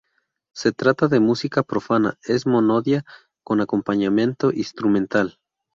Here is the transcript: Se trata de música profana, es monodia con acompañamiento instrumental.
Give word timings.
Se 0.55 0.71
trata 0.71 1.07
de 1.09 1.19
música 1.19 1.61
profana, 1.61 2.17
es 2.23 2.47
monodia 2.47 3.05
con 3.43 3.61
acompañamiento 3.61 4.51
instrumental. 4.51 5.37